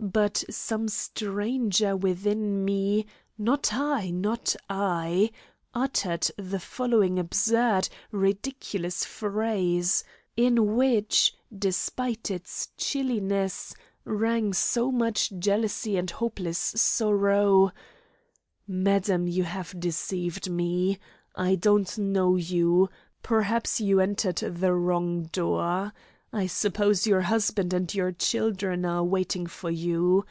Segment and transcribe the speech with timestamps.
[0.00, 3.04] But some stranger within me
[3.36, 5.32] not I not I
[5.74, 10.04] uttered the following absurd, ridiculous phrase,
[10.36, 13.74] in which, despite its chilliness,
[14.04, 17.72] rang so much jealousy and hopeless sorrow:
[18.68, 21.00] "Madam, you have deceived me.
[21.34, 22.88] I don't know you.
[23.24, 25.92] Perhaps you entered the wrong door.
[26.30, 30.26] I suppose your husband and your children are waiting for you.